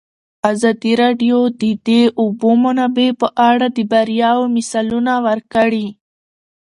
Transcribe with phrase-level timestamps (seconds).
[0.51, 1.89] ازادي راډیو د د
[2.21, 5.87] اوبو منابع په اړه د بریاوو مثالونه ورکړي.